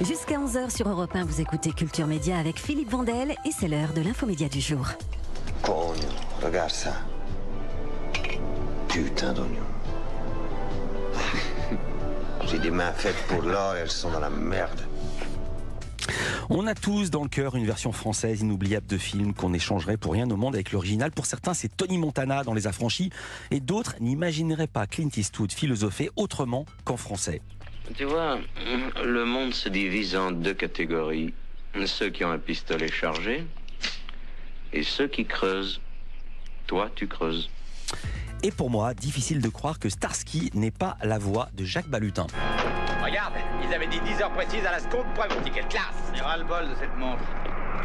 Jusqu'à 0.00 0.38
11h 0.38 0.74
sur 0.74 0.88
Europe 0.88 1.14
1, 1.14 1.24
vous 1.24 1.40
écoutez 1.40 1.70
Culture 1.70 2.06
Média 2.08 2.36
avec 2.38 2.58
Philippe 2.58 2.90
Vandel 2.90 3.36
et 3.44 3.50
c'est 3.56 3.68
l'heure 3.68 3.92
de 3.92 4.00
l'infomédia 4.00 4.48
du 4.48 4.60
jour. 4.60 4.88
Cogno, 5.62 6.08
regarde 6.42 6.70
ça. 6.70 6.94
Putain 8.88 9.32
d'oignon. 9.32 9.62
J'ai 12.46 12.58
des 12.58 12.70
mains 12.70 12.92
faites 12.92 13.16
pour 13.28 13.42
l'or 13.42 13.76
et 13.76 13.80
elles 13.80 13.90
sont 13.90 14.10
dans 14.10 14.18
la 14.18 14.30
merde. 14.30 14.80
On 16.50 16.66
a 16.66 16.74
tous 16.74 17.10
dans 17.10 17.22
le 17.22 17.28
cœur 17.28 17.54
une 17.54 17.64
version 17.64 17.92
française 17.92 18.40
inoubliable 18.40 18.86
de 18.86 18.98
film 18.98 19.34
qu'on 19.34 19.54
échangerait 19.54 19.96
pour 19.96 20.14
rien 20.14 20.28
au 20.30 20.36
monde 20.36 20.54
avec 20.54 20.72
l'original. 20.72 21.12
Pour 21.12 21.26
certains, 21.26 21.54
c'est 21.54 21.68
Tony 21.76 21.96
Montana 21.96 22.42
dans 22.42 22.54
Les 22.54 22.66
Affranchis, 22.66 23.10
et 23.52 23.60
d'autres 23.60 23.94
n'imagineraient 24.00 24.66
pas 24.66 24.88
Clint 24.88 25.10
Eastwood 25.16 25.52
philosopher 25.52 26.10
autrement 26.16 26.66
qu'en 26.84 26.96
français. 26.96 27.40
Tu 27.96 28.04
vois, 28.04 28.38
le 29.04 29.24
monde 29.24 29.52
se 29.52 29.68
divise 29.68 30.16
en 30.16 30.32
deux 30.32 30.54
catégories. 30.54 31.34
Ceux 31.84 32.10
qui 32.10 32.24
ont 32.24 32.30
un 32.30 32.38
pistolet 32.38 32.88
chargé 32.88 33.46
et 34.72 34.82
ceux 34.82 35.08
qui 35.08 35.26
creusent. 35.26 35.80
Toi, 36.66 36.90
tu 36.94 37.06
creuses. 37.06 37.50
Et 38.42 38.50
pour 38.50 38.70
moi, 38.70 38.94
difficile 38.94 39.40
de 39.40 39.48
croire 39.48 39.78
que 39.78 39.88
Starsky 39.88 40.50
n'est 40.54 40.70
pas 40.70 40.96
la 41.02 41.18
voix 41.18 41.48
de 41.54 41.64
Jacques 41.64 41.88
Balutin. 41.88 42.26
Regarde, 43.02 43.34
ils 43.62 43.74
avaient 43.74 43.86
dit 43.86 44.00
10 44.00 44.22
heures 44.22 44.32
précises 44.32 44.64
à 44.64 44.72
la 44.72 44.80
seconde, 44.80 45.06
toi, 45.14 45.28
mon 45.28 45.42
ticket 45.42 45.62
de 45.62 45.68
classe. 45.68 46.12
C'est 46.14 46.22
ras 46.22 46.38
le 46.38 46.44
bol 46.44 46.68
de 46.68 46.74
cette 46.80 46.96
montre. 46.96 47.22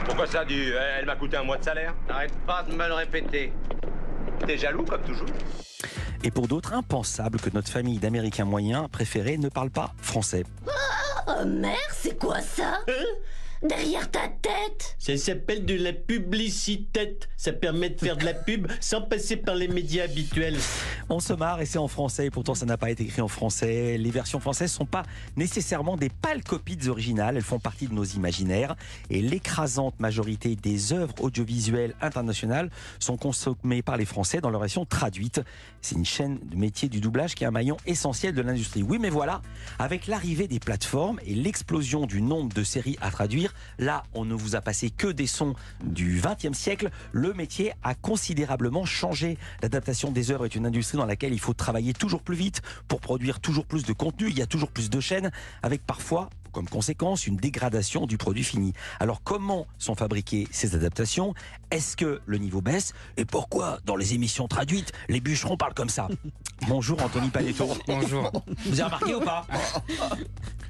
Pourquoi 0.06 0.28
ça, 0.28 0.46
du 0.46 0.74
Elle 0.74 1.06
m'a 1.06 1.16
coûté 1.16 1.38
un 1.38 1.44
mois 1.44 1.58
de 1.58 1.64
salaire? 1.64 1.94
Arrête 2.10 2.34
pas 2.46 2.64
de 2.64 2.74
me 2.74 2.88
le 2.88 2.94
répéter. 2.94 3.52
T'es 4.46 4.58
jaloux, 4.58 4.84
comme 4.84 5.04
toujours? 5.04 5.28
Et 6.24 6.32
pour 6.32 6.48
d'autres, 6.48 6.74
impensable 6.74 7.40
que 7.40 7.50
notre 7.54 7.70
famille 7.70 8.00
d'Américains 8.00 8.46
moyens 8.46 8.88
préférés 8.92 9.38
ne 9.38 9.50
parle 9.50 9.70
pas 9.70 9.94
français. 10.02 10.44
Oh 11.28 11.46
merde, 11.46 11.78
c'est 11.92 12.18
quoi 12.18 12.42
ça? 12.42 12.80
Derrière 13.64 14.12
ta 14.12 14.28
tête 14.28 14.96
Ça 15.00 15.18
s'appelle 15.18 15.66
de 15.66 15.74
la 15.74 15.92
publicité. 15.92 17.18
Ça 17.38 17.54
permet 17.54 17.90
de 17.90 18.00
faire 18.00 18.16
de 18.16 18.26
la 18.26 18.34
pub 18.34 18.68
sans 18.80 19.02
passer 19.02 19.36
par 19.36 19.56
les 19.56 19.68
médias 19.68 20.04
habituels. 20.04 20.58
On 21.10 21.20
se 21.20 21.34
marre 21.34 21.62
et 21.62 21.66
c'est 21.66 21.78
en 21.78 21.88
français, 21.88 22.28
et 22.28 22.30
pourtant 22.30 22.54
ça 22.54 22.66
n'a 22.66 22.78
pas 22.78 22.92
été 22.92 23.04
écrit 23.04 23.22
en 23.22 23.28
français. 23.28 23.98
Les 23.98 24.12
versions 24.12 24.40
françaises 24.40 24.72
sont 24.72 24.86
pas 24.86 25.04
nécessairement 25.38 25.98
des 25.98 26.10
pâles 26.10 26.44
copies 26.44 26.76
des 26.76 26.90
originales, 26.90 27.38
elles 27.38 27.44
font 27.44 27.60
partie 27.60 27.88
de 27.88 27.94
nos 27.94 28.04
imaginaires. 28.04 28.76
Et 29.10 29.22
l'écrasante 29.22 30.00
majorité 30.00 30.56
des 30.56 30.94
œuvres 30.94 31.16
audiovisuelles 31.20 31.96
internationales 32.02 32.70
sont 33.00 33.18
consommées 33.18 33.82
par 33.82 33.98
les 33.98 34.06
Français 34.06 34.42
dans 34.42 34.50
leur 34.50 34.62
version 34.62 34.86
traduite. 34.86 35.42
C'est 35.82 35.96
une 35.96 36.06
chaîne 36.06 36.40
de 36.44 36.56
métier 36.56 36.90
du 36.90 37.00
doublage 37.00 37.36
qui 37.36 37.44
est 37.44 37.48
un 37.48 37.52
maillon 37.52 37.78
essentiel 37.86 38.36
de 38.36 38.42
l'industrie. 38.42 38.84
Oui, 38.84 39.00
mais 39.00 39.10
voilà, 39.10 39.42
avec 39.80 40.08
l'arrivée 40.08 40.48
des 40.48 40.60
plateformes 40.60 41.20
et 41.26 41.34
l'explosion 41.34 42.06
du 42.06 42.22
nombre 42.22 42.54
de 42.54 42.64
séries 42.64 42.98
à 43.02 43.12
traduire, 43.12 43.47
là, 43.80 44.04
on 44.14 44.26
ne 44.26 44.34
vous 44.34 44.56
a 44.56 44.62
passé 44.62 44.90
que 44.90 45.08
des 45.08 45.28
sons 45.28 45.56
du 45.84 46.22
XXe 46.22 46.58
siècle. 46.58 46.90
Le 47.12 47.34
métier 47.34 47.74
a 47.84 47.96
considérablement 47.96 48.86
changé. 48.86 49.38
L'adaptation 49.62 50.12
des 50.12 50.32
œuvres 50.32 50.46
est 50.46 50.56
une 50.56 50.66
industrie 50.66 50.98
dans 50.98 51.06
laquelle 51.06 51.34
il 51.34 51.40
faut 51.40 51.54
travailler 51.54 51.94
toujours 51.94 52.22
plus 52.22 52.36
vite 52.36 52.62
pour 52.88 53.02
produire 53.02 53.40
toujours 53.40 53.66
plus 53.66 53.84
de 53.84 53.94
contenu. 53.94 54.30
Il 54.30 54.38
y 54.38 54.42
a 54.42 54.48
toujours 54.48 54.72
plus 54.72 54.90
de 54.90 55.00
chaînes, 55.00 55.32
avec 55.64 55.86
parfois 55.86 56.30
comme 56.58 56.68
conséquence 56.68 57.28
une 57.28 57.36
dégradation 57.38 58.08
du 58.08 58.18
produit 58.18 58.44
fini. 58.44 58.74
Alors 59.00 59.22
comment 59.22 59.68
sont 59.78 59.94
fabriquées 59.94 60.48
ces 60.50 60.74
adaptations? 60.74 61.36
Est-ce 61.70 61.96
que 61.96 62.20
le 62.26 62.38
niveau 62.40 62.62
baisse? 62.62 62.94
Et 63.16 63.26
pourquoi 63.26 63.78
dans 63.86 63.96
les 63.96 64.16
émissions 64.16 64.48
traduites, 64.48 64.92
les 65.08 65.20
bûcherons 65.20 65.56
parlent 65.56 65.76
comme 65.76 65.90
ça? 65.90 66.08
Bonjour 66.68 67.00
Anthony 67.04 67.30
Panetto. 67.30 67.70
Bonjour. 67.86 68.32
Vous 68.66 68.72
avez 68.82 68.84
remarqué 68.86 69.14
ou 69.14 69.20
pas? 69.20 69.46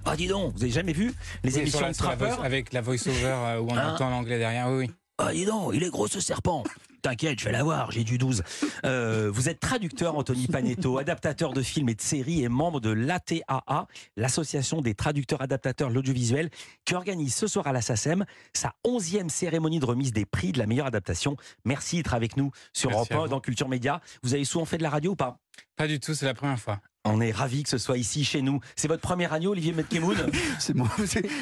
Ah 0.03 0.17
dis 0.17 0.27
donc, 0.27 0.53
vous 0.55 0.63
avez 0.63 0.71
jamais 0.73 0.91
vu 0.91 1.13
les 1.45 1.53
Oui, 1.55 1.61
émissions 1.61 1.79
la- 1.79 1.89
de 1.91 1.93
sur 1.95 2.09
la 2.09 2.15
voice- 2.17 2.27
trappeurs 2.31 2.43
avec 2.45 2.73
la 2.73 2.81
voice-over 2.81 3.23
euh, 3.25 3.59
où 3.61 3.69
on 3.71 3.77
Hein? 3.77 3.93
entend 3.93 4.09
l'anglais 4.09 4.39
derrière. 4.39 4.67
Oui, 4.69 4.87
oui. 4.87 4.91
Ah 5.19 5.31
dis 5.31 5.45
donc, 5.45 5.71
il 5.73 5.83
est 5.83 5.89
gros 5.89 6.07
ce 6.09 6.19
serpent 6.19 6.65
T'inquiète, 7.01 7.39
je 7.39 7.45
vais 7.45 7.51
l'avoir, 7.51 7.91
j'ai 7.91 8.03
du 8.03 8.17
12. 8.17 8.43
Euh, 8.85 9.29
vous 9.31 9.49
êtes 9.49 9.59
traducteur, 9.59 10.17
Anthony 10.17 10.47
Panetto, 10.47 10.97
adaptateur 10.97 11.53
de 11.53 11.61
films 11.61 11.89
et 11.89 11.95
de 11.95 12.01
séries 12.01 12.43
et 12.43 12.49
membre 12.49 12.79
de 12.79 12.89
l'ATAA, 12.89 13.87
l'Association 14.15 14.81
des 14.81 14.95
traducteurs 14.95 15.41
adaptateurs 15.41 15.89
de 15.89 15.93
l'audiovisuel, 15.93 16.49
qui 16.85 16.95
organise 16.95 17.35
ce 17.35 17.47
soir 17.47 17.67
à 17.67 17.71
la 17.71 17.81
SACEM 17.81 18.25
sa 18.53 18.73
11e 18.85 19.29
cérémonie 19.29 19.79
de 19.79 19.85
remise 19.85 20.11
des 20.11 20.25
prix 20.25 20.51
de 20.51 20.59
la 20.59 20.65
meilleure 20.65 20.87
adaptation. 20.87 21.37
Merci 21.65 21.97
d'être 21.97 22.13
avec 22.13 22.35
nous 22.35 22.51
sur 22.73 22.89
Merci 22.89 22.99
Europe 22.99 23.11
à 23.11 23.15
1 23.15 23.21
vous. 23.21 23.27
dans 23.29 23.39
Culture 23.39 23.69
Média. 23.69 24.01
Vous 24.23 24.33
avez 24.33 24.45
souvent 24.45 24.65
fait 24.65 24.77
de 24.77 24.83
la 24.83 24.89
radio 24.89 25.11
ou 25.11 25.15
pas? 25.15 25.39
Pas 25.75 25.87
du 25.87 25.99
tout, 25.99 26.13
c'est 26.13 26.25
la 26.25 26.33
première 26.33 26.59
fois. 26.59 26.79
On 27.09 27.21
est 27.21 27.31
ravis 27.31 27.63
que 27.63 27.69
ce 27.69 27.77
soit 27.77 27.97
ici 27.97 28.23
chez 28.23 28.41
nous. 28.41 28.59
C'est 28.75 28.87
votre 28.87 29.01
premier 29.01 29.31
agneau, 29.31 29.51
Olivier 29.51 29.73
Metkemoun 29.73 30.17
C'est 30.59 30.75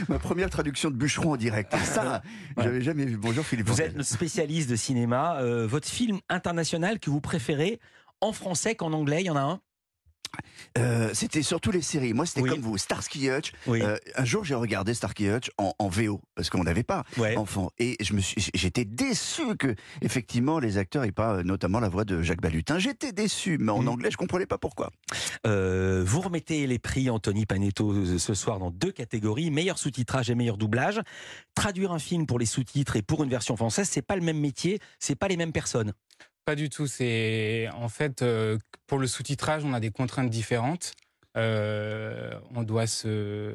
ma 0.09 0.19
première 0.19 0.49
traduction 0.49 0.89
de 0.89 0.95
bûcheron 0.95 1.33
en 1.33 1.37
direct. 1.37 1.73
Et 1.73 1.77
ça, 1.77 2.21
j'avais 2.57 2.81
jamais 2.81 3.05
vu. 3.05 3.17
Bonjour 3.17 3.45
Philippe. 3.45 3.67
Vous 3.67 3.81
êtes 3.81 4.01
spécialiste 4.03 4.69
de 4.69 4.75
cinéma. 4.75 5.37
Euh, 5.39 5.67
votre 5.67 5.87
film 5.87 6.19
international 6.29 6.99
que 6.99 7.09
vous 7.09 7.21
préférez 7.21 7.79
en 8.21 8.31
français 8.31 8.75
qu'en 8.75 8.93
anglais, 8.93 9.21
il 9.21 9.25
y 9.25 9.29
en 9.29 9.35
a 9.35 9.41
un? 9.41 9.59
Euh, 10.77 11.09
c'était 11.13 11.41
surtout 11.41 11.71
les 11.71 11.81
séries. 11.81 12.13
Moi, 12.13 12.25
c'était 12.25 12.41
Oui. 12.41 12.49
comme 12.49 12.61
vous, 12.61 12.77
Starsky 12.77 13.29
Hutch. 13.29 13.51
Oui. 13.67 13.81
Euh, 13.81 13.97
un 14.15 14.25
jour, 14.25 14.43
j'ai 14.43 14.55
regardé 14.55 14.93
Starsky 14.93 15.27
Hutch 15.29 15.49
en, 15.57 15.73
en 15.79 15.87
VO 15.87 16.21
parce 16.35 16.49
qu'on 16.49 16.63
n'avait 16.63 16.83
pas 16.83 17.03
Ouais. 17.17 17.37
enfant. 17.37 17.71
Et 17.79 17.95
je 18.01 18.13
me 18.13 18.19
suis, 18.19 18.35
j'étais 18.53 18.85
déçu 18.85 19.55
que, 19.57 19.75
effectivement, 20.01 20.59
les 20.59 20.77
acteurs 20.77 21.03
aient 21.03 21.11
pas, 21.11 21.35
euh, 21.35 21.43
notamment 21.43 21.79
la 21.79 21.89
voix 21.89 22.03
de 22.05 22.21
Jacques 22.21 22.41
Balutin. 22.41 22.79
J'étais 22.79 23.11
déçu, 23.11 23.57
mais 23.59 23.71
en 23.71 23.81
Mm. 23.83 23.87
anglais, 23.87 24.11
je 24.11 24.17
comprenais 24.17 24.45
pas 24.45 24.57
pourquoi. 24.57 24.91
Euh, 25.47 26.03
vous 26.05 26.21
remettez 26.21 26.67
les 26.67 26.79
prix 26.79 27.09
Anthony 27.09 27.45
Panetto 27.45 28.17
ce 28.17 28.33
soir 28.33 28.59
dans 28.59 28.71
deux 28.71 28.91
catégories 28.91 29.51
meilleur 29.51 29.77
sous-titrage 29.77 30.29
et 30.29 30.35
meilleur 30.35 30.57
doublage. 30.57 30.99
Traduire 31.55 31.91
un 31.91 31.99
film 31.99 32.25
pour 32.25 32.39
les 32.39 32.45
sous-titres 32.45 32.95
et 32.95 33.01
pour 33.01 33.23
une 33.23 33.29
version 33.29 33.55
française, 33.55 33.87
c'est 33.91 34.01
pas 34.01 34.15
le 34.15 34.21
même 34.21 34.39
métier, 34.39 34.79
c'est 34.99 35.15
pas 35.15 35.27
les 35.27 35.37
mêmes 35.37 35.51
personnes. 35.53 35.93
Pas 36.45 36.55
du 36.55 36.69
tout. 36.69 36.85
C'est 36.87 37.67
en 37.73 37.89
fait 37.89 38.21
euh, 38.21 38.57
pour 38.87 38.99
le 38.99 39.07
sous-titrage, 39.07 39.63
on 39.65 39.73
a 39.73 39.79
des 39.79 39.89
contraintes 39.91 40.29
différentes. 40.29 40.93
Euh, 41.37 42.39
on 42.53 42.63
doit 42.63 42.87
se 42.87 43.53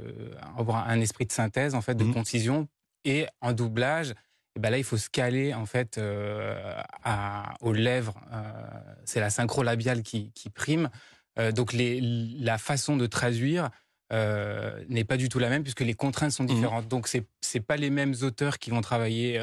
avoir 0.59 0.89
un 0.89 1.01
esprit 1.01 1.25
de 1.25 1.33
synthèse, 1.33 1.75
en 1.75 1.81
fait, 1.81 1.95
de 1.95 2.05
Mhm. 2.05 2.13
concision. 2.15 2.69
Et 3.05 3.27
en 3.41 3.53
doublage, 3.53 4.13
eh 4.57 4.61
ben 4.61 4.71
là, 4.71 4.77
il 4.79 4.85
faut 4.85 4.99
se 4.99 5.09
caler 5.09 5.55
en 5.55 5.65
fait 5.65 5.97
euh, 5.97 6.79
à- 7.05 7.55
aux 7.63 7.73
lèvres. 7.73 8.21
C'est 9.05 9.21
la 9.21 9.31
synchro 9.31 9.63
labiale 9.63 10.03
qui, 10.03 10.33
qui 10.33 10.51
prime. 10.51 10.91
Donc 11.55 11.73
les, 11.73 12.01
la 12.41 12.59
façon 12.59 12.97
de 12.97 13.07
traduire 13.07 13.71
n'est 14.11 15.05
pas 15.05 15.17
du 15.17 15.29
tout 15.29 15.39
la 15.39 15.49
même 15.49 15.63
puisque 15.63 15.81
les 15.81 15.95
contraintes 15.95 16.33
sont 16.33 16.45
différentes. 16.45 16.89
Donc 16.89 17.07
c'est 17.07 17.25
c'est 17.41 17.61
pas 17.61 17.77
les 17.77 17.89
mêmes 17.91 18.15
auteurs 18.23 18.59
qui 18.59 18.71
vont 18.71 18.81
travailler 18.83 19.41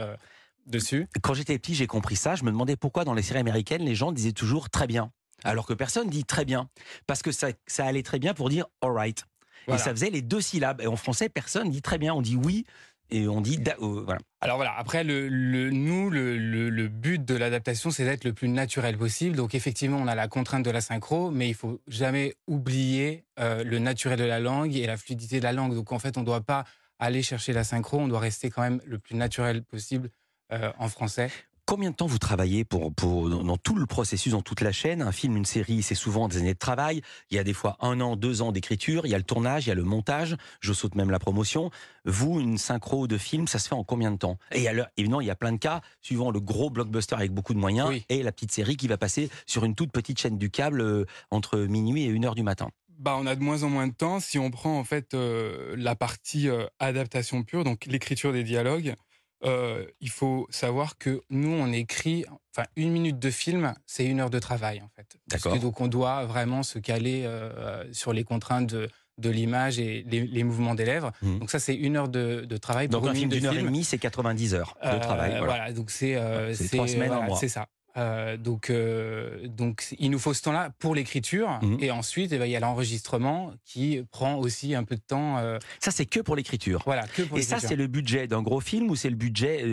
dessus. 0.67 1.07
Quand 1.21 1.33
j'étais 1.33 1.57
petit, 1.57 1.73
j'ai 1.75 1.87
compris 1.87 2.15
ça. 2.15 2.35
Je 2.35 2.43
me 2.43 2.51
demandais 2.51 2.75
pourquoi 2.75 3.03
dans 3.05 3.13
les 3.13 3.23
séries 3.23 3.39
américaines, 3.39 3.83
les 3.83 3.95
gens 3.95 4.11
disaient 4.11 4.31
toujours 4.33 4.69
très 4.69 4.87
bien. 4.87 5.11
Alors 5.43 5.65
que 5.65 5.73
personne 5.73 6.09
dit 6.09 6.23
très 6.25 6.45
bien. 6.45 6.69
Parce 7.05 7.21
que 7.21 7.31
ça, 7.31 7.47
ça 7.67 7.85
allait 7.85 8.03
très 8.03 8.19
bien 8.19 8.33
pour 8.33 8.49
dire 8.49 8.65
alright. 8.81 9.25
Voilà. 9.67 9.81
Et 9.81 9.83
ça 9.83 9.91
faisait 9.91 10.09
les 10.09 10.21
deux 10.21 10.41
syllabes. 10.41 10.81
Et 10.81 10.87
en 10.87 10.95
français, 10.95 11.29
personne 11.29 11.69
dit 11.69 11.81
très 11.81 11.97
bien. 11.97 12.13
On 12.13 12.21
dit 12.21 12.35
oui 12.35 12.65
et 13.09 13.27
on 13.27 13.39
dit 13.39 13.57
da- 13.57 13.75
euh, 13.81 14.01
voilà. 14.03 14.19
Alors 14.41 14.57
voilà, 14.57 14.73
après, 14.77 15.03
le, 15.03 15.29
le- 15.29 15.69
nous, 15.71 16.09
le, 16.09 16.37
le- 16.37 16.69
le 16.69 16.87
but 16.89 17.23
de 17.23 17.35
l'adaptation, 17.35 17.89
c'est 17.89 18.03
d'être 18.03 18.23
le 18.25 18.33
plus 18.33 18.49
naturel 18.49 18.97
possible. 18.97 19.35
Donc 19.37 19.55
effectivement, 19.55 19.97
on 19.97 20.07
a 20.07 20.15
la 20.15 20.27
contrainte 20.27 20.65
de 20.65 20.71
la 20.71 20.81
synchro, 20.81 21.31
mais 21.31 21.47
il 21.47 21.53
faut 21.55 21.79
jamais 21.87 22.35
oublier 22.47 23.23
euh, 23.39 23.63
le 23.63 23.79
naturel 23.79 24.17
de 24.19 24.25
la 24.25 24.39
langue 24.39 24.75
et 24.75 24.85
la 24.87 24.97
fluidité 24.97 25.39
de 25.39 25.43
la 25.43 25.53
langue. 25.53 25.73
Donc 25.73 25.91
en 25.91 25.99
fait, 25.99 26.17
on 26.17 26.21
ne 26.21 26.25
doit 26.25 26.41
pas 26.41 26.65
aller 26.99 27.21
chercher 27.21 27.53
la 27.53 27.63
synchro, 27.63 27.99
on 27.99 28.07
doit 28.07 28.19
rester 28.19 28.49
quand 28.49 28.61
même 28.63 28.81
le 28.85 28.97
plus 28.99 29.15
naturel 29.15 29.63
possible 29.63 30.09
euh, 30.51 30.71
en 30.77 30.87
français. 30.89 31.29
Combien 31.65 31.91
de 31.91 31.95
temps 31.97 32.07
vous 32.07 32.17
travaillez 32.17 32.63
pour, 32.63 32.93
pour 32.93 33.29
dans 33.29 33.57
tout 33.57 33.75
le 33.75 33.85
processus, 33.85 34.31
dans 34.31 34.41
toute 34.41 34.61
la 34.61 34.71
chaîne? 34.71 35.01
Un 35.01 35.11
film, 35.11 35.35
une 35.35 35.43
série, 35.43 35.83
c'est 35.83 35.95
souvent 35.95 36.29
des 36.29 36.37
années 36.37 36.53
de 36.53 36.57
travail. 36.57 37.01
Il 37.29 37.35
y 37.35 37.39
a 37.39 37.43
des 37.43 37.51
fois 37.51 37.75
un 37.81 37.99
an, 37.99 38.15
deux 38.15 38.41
ans 38.41 38.53
d'écriture. 38.53 39.05
Il 39.05 39.09
y 39.11 39.15
a 39.15 39.17
le 39.17 39.25
tournage, 39.25 39.65
il 39.65 39.69
y 39.69 39.71
a 39.73 39.75
le 39.75 39.83
montage. 39.83 40.37
Je 40.61 40.71
saute 40.71 40.95
même 40.95 41.11
la 41.11 41.19
promotion. 41.19 41.69
Vous, 42.05 42.39
une 42.39 42.57
synchro 42.57 43.05
de 43.05 43.17
film, 43.17 43.49
ça 43.49 43.59
se 43.59 43.67
fait 43.67 43.75
en 43.75 43.83
combien 43.83 44.11
de 44.11 44.17
temps? 44.17 44.37
Et 44.53 44.69
alors, 44.69 44.87
évidemment, 44.95 45.19
il 45.19 45.27
y 45.27 45.29
a 45.29 45.35
plein 45.35 45.51
de 45.51 45.57
cas, 45.57 45.81
suivant 46.01 46.31
le 46.31 46.39
gros 46.39 46.69
blockbuster 46.69 47.15
avec 47.15 47.33
beaucoup 47.33 47.53
de 47.53 47.59
moyens 47.59 47.89
Oui. 47.89 48.05
et 48.07 48.23
la 48.23 48.31
petite 48.31 48.53
série 48.53 48.77
qui 48.77 48.87
va 48.87 48.97
passer 48.97 49.29
sur 49.45 49.65
une 49.65 49.75
toute 49.75 49.91
petite 49.91 50.21
chaîne 50.21 50.37
du 50.37 50.49
câble 50.49 50.79
euh, 50.79 51.03
entre 51.31 51.59
minuit 51.59 52.03
et 52.03 52.07
une 52.07 52.23
heure 52.23 52.35
du 52.35 52.43
matin. 52.43 52.69
Bah, 52.97 53.17
on 53.19 53.27
a 53.27 53.35
de 53.35 53.41
moins 53.43 53.63
en 53.63 53.69
moins 53.69 53.87
de 53.87 53.93
temps. 53.93 54.21
Si 54.21 54.39
on 54.39 54.49
prend 54.51 54.79
en 54.79 54.85
fait 54.85 55.13
euh, 55.13 55.75
la 55.77 55.95
partie 55.95 56.47
euh, 56.47 56.65
adaptation 56.79 57.43
pure, 57.43 57.65
donc 57.65 57.85
l'écriture 57.87 58.31
des 58.31 58.43
dialogues, 58.43 58.95
euh, 59.43 59.85
il 60.01 60.09
faut 60.09 60.47
savoir 60.49 60.97
que 60.97 61.21
nous, 61.29 61.51
on 61.51 61.71
écrit, 61.71 62.25
enfin, 62.55 62.67
une 62.75 62.91
minute 62.91 63.19
de 63.19 63.29
film, 63.29 63.73
c'est 63.85 64.05
une 64.05 64.19
heure 64.19 64.29
de 64.31 64.39
travail 64.39 64.81
en 64.81 64.89
fait. 64.95 65.17
D'accord. 65.27 65.57
donc 65.59 65.79
on 65.81 65.87
doit 65.87 66.25
vraiment 66.25 66.63
se 66.63 66.79
caler 66.79 67.23
euh, 67.25 67.83
sur 67.93 68.13
les 68.13 68.23
contraintes 68.23 68.67
de, 68.67 68.89
de 69.19 69.29
l'image 69.29 69.79
et 69.79 70.03
les, 70.07 70.21
les 70.25 70.43
mouvements 70.43 70.73
des 70.75 70.85
lèvres. 70.85 71.11
Mhm. 71.21 71.39
Donc 71.39 71.51
ça, 71.51 71.59
c'est 71.59 71.75
une 71.75 71.97
heure 71.97 72.09
de, 72.09 72.45
de 72.45 72.57
travail. 72.57 72.87
Donc 72.87 73.01
pour 73.01 73.09
un 73.09 73.13
une 73.13 73.17
film 73.19 73.29
minute 73.29 73.41
d'une 73.43 73.49
heure 73.51 73.57
et 73.59 73.63
demie, 73.63 73.83
c'est 73.83 73.97
90 73.99 74.55
heures 74.55 74.75
de 74.83 74.87
Euh, 74.87 74.99
travail. 74.99 75.31
voilà. 75.31 75.45
Voilà. 75.45 75.71
donc 75.73 75.91
c'est 75.91 76.15
euh, 76.15 76.53
C'est 76.53 76.69
trois 76.75 76.87
semaines, 76.87 77.09
voilà, 77.09 77.25
mois. 77.27 77.37
C'est 77.37 77.47
ça. 77.49 77.67
Euh, 77.97 78.37
donc, 78.37 78.69
euh, 78.69 79.47
donc, 79.47 79.95
il 79.99 80.11
nous 80.11 80.19
faut 80.19 80.33
ce 80.33 80.41
temps-là 80.43 80.69
pour 80.79 80.93
l'écriture. 80.95 81.59
Mhm. 81.61 81.77
Et 81.81 81.91
ensuite, 81.91 82.31
eh 82.31 82.37
ben, 82.37 82.45
il 82.45 82.51
y 82.51 82.55
a 82.55 82.59
l'enregistrement 82.59 83.53
qui 83.65 84.03
prend 84.11 84.35
aussi 84.35 84.75
un 84.75 84.83
peu 84.83 84.95
de 84.95 85.01
temps. 85.01 85.37
euh, 85.39 85.57
Ça, 85.79 85.91
c'est 85.91 86.05
que 86.05 86.19
pour 86.19 86.35
l'écriture. 86.35 86.83
voilà, 86.85 87.07
que 87.07 87.23
pour 87.23 87.37
Et 87.37 87.41
ça, 87.41 87.59
c'est 87.59 87.75
le 87.75 87.87
budget 87.87 88.27
d'un 88.27 88.41
gros 88.41 88.59
film 88.59 88.89
ou 88.89 88.95
c'est 88.95 89.09
le 89.09 89.15
budget 89.15 89.65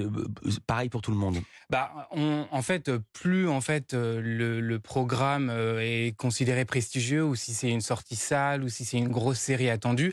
pareil 0.66 0.88
pour 0.88 1.02
tout 1.02 1.10
le 1.10 1.16
monde? 1.16 1.38
Bah, 1.70 2.08
on, 2.12 2.46
en 2.50 2.62
fait, 2.62 2.90
plus 3.12 3.48
en 3.48 3.60
fait 3.60 3.92
le, 3.92 4.60
le 4.60 4.78
programme 4.78 5.50
est 5.80 6.16
considéré 6.16 6.64
prestigieux, 6.64 7.24
ou 7.24 7.34
si 7.34 7.52
c'est 7.54 7.70
une 7.70 7.80
sortie 7.80 8.16
salle, 8.16 8.64
ou 8.64 8.68
si 8.68 8.84
c'est 8.84 8.98
une 8.98 9.08
grosse 9.08 9.38
série 9.38 9.70
attendue, 9.70 10.12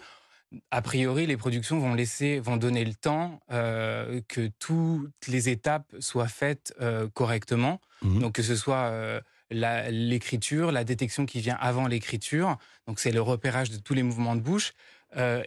a 0.69 0.81
priori, 0.81 1.25
les 1.27 1.37
productions 1.37 1.79
vont 1.79 1.93
laisser, 1.93 2.39
vont 2.39 2.57
donner 2.57 2.83
le 2.83 2.93
temps 2.93 3.39
euh, 3.51 4.19
que 4.27 4.47
toutes 4.59 5.27
les 5.27 5.49
étapes 5.49 5.93
soient 5.99 6.27
faites 6.27 6.73
euh, 6.81 7.07
correctement. 7.13 7.79
Mhm. 8.01 8.19
Donc 8.19 8.33
que 8.33 8.43
ce 8.43 8.55
soit 8.55 8.87
euh, 8.89 9.21
la- 9.49 9.89
l'écriture, 9.91 10.71
la 10.71 10.83
détection 10.83 11.25
qui 11.25 11.39
vient 11.39 11.57
avant 11.59 11.87
l'écriture, 11.87 12.57
donc 12.87 12.99
c'est 12.99 13.11
le 13.11 13.21
repérage 13.21 13.69
de 13.69 13.77
tous 13.77 13.93
les 13.93 14.03
mouvements 14.03 14.35
de 14.35 14.41
bouche. 14.41 14.73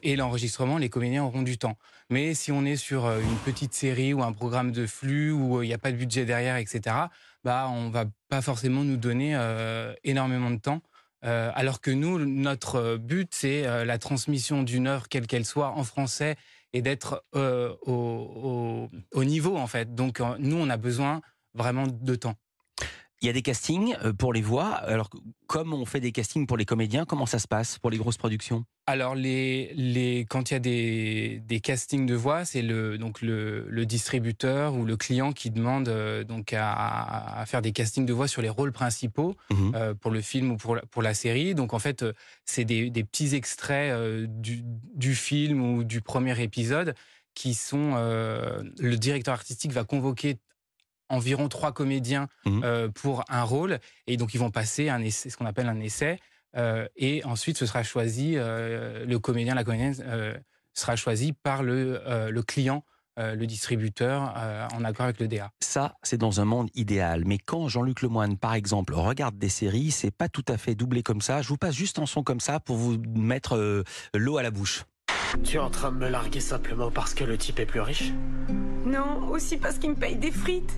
et 0.03 0.15
l'enregistrement, 0.17 0.77
les 0.77 0.91
comédiens 0.91 1.25
auront 1.25 1.41
du 1.41 1.57
temps. 1.57 1.79
Mais 2.11 2.35
si 2.35 2.53
on 2.53 2.67
est 2.67 2.77
sur 2.77 3.07
une 3.09 3.37
petite 3.47 3.73
série 3.73 4.13
ou 4.13 4.23
un 4.23 4.33
programme 4.35 4.73
de 4.73 4.87
flux 4.87 5.33
où 5.33 5.63
il 5.63 5.69
n'y 5.69 5.73
a 5.75 5.79
pas 5.79 5.91
de 5.91 5.97
budget 5.97 6.27
derrière, 6.27 6.57
etc., 6.59 7.09
bah 7.45 7.69
on 7.71 7.89
va 7.89 8.05
pas 8.29 8.43
forcément 8.43 8.85
nous 8.85 8.99
donner 8.99 9.35
énormément 10.05 10.51
de 10.51 10.59
temps. 10.61 10.83
Euh, 11.25 11.51
alors 11.55 11.81
que 11.81 11.91
nous, 11.91 12.19
notre 12.19 12.77
euh, 12.77 12.99
but, 12.99 13.29
c'est 13.33 13.67
euh, 13.67 13.85
la 13.85 13.99
transmission 13.99 14.63
d'une 14.63 14.87
œuvre, 14.87 15.09
quelle 15.09 15.27
qu'elle 15.27 15.45
soit, 15.47 15.71
en 15.71 15.85
français, 15.85 16.37
et 16.73 16.83
d'être 16.83 17.25
au, 17.33 17.89
au- 17.93 18.91
au 19.13 19.25
niveau, 19.25 19.57
en 19.57 19.67
fait. 19.67 19.95
Donc, 19.95 20.21
nous, 20.39 20.57
on 20.57 20.69
a 20.69 20.77
besoin 20.77 21.23
vraiment 21.55 21.87
de 21.87 22.15
temps. 22.17 22.35
Il 23.25 23.29
y 23.29 23.31
a 23.31 23.33
des 23.33 23.41
castings 23.41 23.97
euh, 24.05 24.13
pour 24.13 24.35
les 24.35 24.43
voix. 24.43 24.67
Alors, 24.67 25.09
comme 25.47 25.73
on 25.73 25.87
fait 25.87 25.99
des 25.99 26.13
castings 26.13 26.47
pour 26.47 26.59
les 26.59 26.67
comédiens, 26.67 27.07
comment 27.07 27.25
ça 27.25 27.39
se 27.39 27.49
passe 27.49 27.79
pour 27.79 27.89
les 27.89 27.97
grosses 27.97 28.19
productions? 28.19 28.67
Alors, 28.87 29.15
les, 29.15 29.73
les, 29.77 30.27
quand 30.29 30.51
il 30.51 30.53
y 30.53 30.57
a 30.59 30.61
des, 30.61 31.41
des 31.43 31.61
castings 31.61 32.05
de 32.05 32.15
voix, 32.15 32.45
c'est 32.45 32.61
le, 32.61 32.99
donc 32.99 33.23
le, 33.23 33.67
le 33.71 33.87
distributeur 33.87 34.75
ou 34.75 34.85
le 34.85 34.99
client 34.99 35.33
qui 35.33 35.49
demande 35.51 35.89
euh, 35.89 36.23
donc 36.23 36.53
à, 36.53 37.41
à 37.41 37.47
faire 37.47 37.63
des 37.63 37.73
castings 37.73 38.05
de 38.05 38.13
voix 38.13 38.29
sur 38.29 38.43
les 38.43 38.51
rôles 38.51 38.73
principaux 38.73 39.35
Mhm. 39.51 39.73
euh, 39.75 39.95
pour 39.95 40.11
le 40.11 40.21
film 40.21 40.51
ou 40.51 40.57
pour 40.59 40.77
la, 40.77 40.83
pour 40.83 41.01
la 41.01 41.15
série. 41.15 41.55
Donc, 41.55 41.73
en 41.73 41.79
fait, 41.79 42.05
c'est 42.45 42.67
des, 42.67 42.91
des 42.91 43.05
petits 43.05 43.35
extraits 43.35 43.91
euh, 43.93 44.27
du, 44.29 44.63
du 44.95 45.15
film 45.15 45.63
ou 45.63 45.83
du 45.83 46.03
premier 46.03 46.39
épisode 46.43 46.95
qui 47.35 47.55
sont... 47.55 47.95
euh, 47.97 48.63
le 48.79 48.97
directeur 48.99 49.33
artistique 49.33 49.73
va 49.73 49.85
convoquer 49.85 50.37
environ 51.09 51.49
trois 51.49 51.73
comédiens 51.73 52.29
Mhm. 52.47 52.63
euh, 52.65 52.89
pour 52.89 53.25
un 53.29 53.43
rôle 53.43 53.79
et 54.07 54.17
donc 54.17 54.35
ils 54.35 54.39
vont 54.39 54.51
passer 54.51 54.89
un 54.89 55.01
essai, 55.03 55.31
ce 55.31 55.37
qu'on 55.37 55.47
appelle 55.47 55.69
un 55.69 55.81
essai 55.81 56.19
euh, 56.57 56.87
et 56.97 57.25
ensuite 57.25 57.57
ce 57.59 57.67
sera 57.67 57.83
choisi 57.83 58.35
euh, 58.37 59.05
le 59.05 59.19
comédien 59.19 59.55
la 59.55 59.65
comédienne 59.65 59.95
sera 60.73 60.97
choisi 60.97 61.33
par 61.33 61.63
le 61.63 62.01
le 62.31 62.43
client 62.43 62.85
le 63.17 63.45
distributeur 63.47 64.35
en 64.75 64.83
accord 64.83 65.05
avec 65.05 65.21
le 65.21 65.29
DA. 65.29 65.53
Ça, 65.61 65.95
c'est 66.03 66.19
dans 66.19 66.41
un 66.41 66.45
monde 66.45 66.69
idéal. 66.75 67.23
Mais 67.25 67.39
quand 67.39 67.69
Jean-Luc 67.69 68.03
Lemoine, 68.03 68.37
par 68.37 68.55
exemple, 68.55 68.93
regarde 68.93 69.39
des 69.39 69.49
séries, 69.51 69.93
c'est 69.93 70.11
pas 70.11 70.29
tout 70.29 70.43
à 70.49 70.59
fait 70.59 70.75
doublé 70.75 71.05
comme 71.05 71.21
ça. 71.21 71.41
Je 71.41 71.47
vous 71.49 71.57
passe 71.57 71.77
juste 71.77 72.01
un 72.01 72.07
son 72.07 72.25
comme 72.25 72.41
ça 72.41 72.59
pour 72.59 72.75
vous 72.77 72.99
mettre 73.15 73.85
l'eau 74.15 74.37
à 74.39 74.43
la 74.43 74.51
bouche. 74.51 74.83
Tu 75.43 75.57
es 75.57 75.61
en 75.61 75.71
train 75.71 75.93
de 75.93 75.97
me 75.97 76.09
larguer 76.09 76.41
simplement 76.41 76.91
parce 76.91 77.15
que 77.15 77.25
le 77.25 77.37
type 77.37 77.59
est 77.59 77.67
plus 77.67 77.81
riche 77.81 78.13
Non, 78.87 79.29
aussi 79.31 79.57
parce 79.57 79.79
qu'il 79.79 79.91
me 79.91 79.97
paye 79.97 80.17
des 80.17 80.31
frites. 80.31 80.73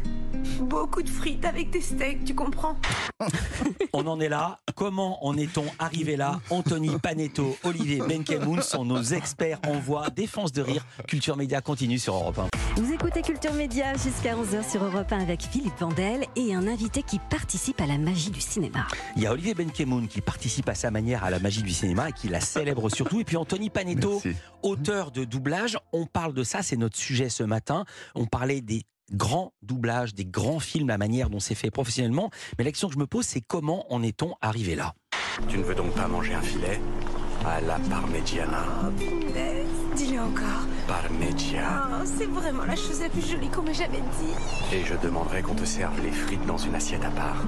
Beaucoup 0.61 1.03
de 1.03 1.09
frites 1.09 1.45
avec 1.45 1.71
des 1.71 1.81
steaks, 1.81 2.25
tu 2.25 2.35
comprends 2.35 2.77
On 3.93 4.07
en 4.07 4.21
est 4.21 4.29
là. 4.29 4.59
Comment 4.75 5.25
en 5.27 5.37
est-on 5.37 5.65
arrivé 5.79 6.17
là 6.17 6.41
Anthony 6.51 6.91
Panetto, 6.99 7.57
Olivier 7.65 8.01
Benkemoun 8.01 8.63
sont 8.63 8.85
nos 8.85 9.03
experts 9.03 9.61
en 9.67 9.79
voix. 9.79 10.09
Défense 10.11 10.53
de 10.53 10.63
rire. 10.63 10.85
Culture 11.07 11.37
Média 11.37 11.61
continue 11.61 11.99
sur 11.99 12.15
Europe 12.15 12.39
1. 12.39 12.56
Vous 12.77 12.93
écoutez 12.93 13.23
Culture 13.23 13.55
Média 13.55 13.95
jusqu'à 13.95 14.35
11h 14.37 14.71
sur 14.71 14.85
Europe 14.85 15.11
1 15.11 15.21
avec 15.21 15.43
Philippe 15.43 15.79
Vandel 15.81 16.27
et 16.37 16.55
un 16.55 16.67
invité 16.69 17.03
qui 17.03 17.19
participe 17.19 17.81
à 17.81 17.87
la 17.87 17.97
magie 17.97 18.31
du 18.31 18.41
cinéma. 18.41 18.87
Il 19.17 19.23
y 19.23 19.27
a 19.27 19.33
Olivier 19.33 19.55
Benkemoun 19.55 20.09
qui 20.09 20.21
participe 20.21 20.69
à 20.69 20.75
sa 20.75 20.91
manière 20.91 21.25
à 21.25 21.31
la 21.31 21.39
magie 21.39 21.63
du 21.63 21.73
cinéma 21.73 22.11
et 22.11 22.13
qui 22.13 22.29
la 22.29 22.41
célèbre 22.41 22.91
surtout. 22.91 23.21
Et 23.21 23.25
puis 23.25 23.39
Anthony 23.39 23.71
Panetto, 23.71 24.21
Merci. 24.23 24.39
auteur 24.63 25.11
de 25.11 25.25
doublage. 25.25 25.79
On 25.95 26.05
parle 26.05 26.35
de 26.35 26.43
ça, 26.45 26.63
c'est 26.63 26.77
notre 26.77 26.99
sujet 26.99 27.31
ce 27.31 27.43
matin. 27.43 27.87
On 28.15 28.27
parlait 28.27 28.61
des 28.61 28.83
grands 29.11 29.55
doublages, 29.63 30.13
des 30.15 30.27
grands 30.27 30.61
films, 30.61 30.89
la 30.89 30.99
manière 30.99 31.31
dont 31.31 31.41
c'est 31.41 31.55
fait 31.55 31.71
professionnellement. 31.71 32.31
Mais 32.59 32.65
la 32.65 32.71
question 32.73 32.89
que 32.89 32.95
je 32.95 32.99
me 32.99 33.07
pose, 33.07 33.25
c'est 33.25 33.41
comment 33.41 33.91
en 33.93 34.03
est-on 34.03 34.35
arrivé 34.43 34.75
là? 34.75 34.93
Tu 35.49 35.57
ne 35.57 35.63
veux 35.63 35.75
donc 35.75 35.93
pas 35.95 36.09
manger 36.09 36.35
un 36.35 36.43
filet 36.43 36.79
À 37.47 37.61
la 37.63 37.79
parmigiana? 37.79 38.65
Encore. 40.27 40.67
Oh, 40.89 42.05
c'est 42.05 42.27
vraiment 42.27 42.65
la 42.65 42.77
chose 42.77 43.01
la 43.01 43.09
plus 43.09 43.29
jolie 43.29 43.49
qu'on 43.49 43.63
m'ait 43.63 43.75
jamais 43.75 44.01
dit. 44.01 44.75
Et 44.77 44.85
je 44.85 44.95
demanderai 44.95 45.43
qu'on 45.43 45.55
te 45.55 45.65
serve 45.65 46.01
les 46.03 46.11
frites 46.11 46.45
dans 46.47 46.59
une 46.59 46.75
assiette 46.75 47.05
à 47.05 47.11
part. 47.11 47.45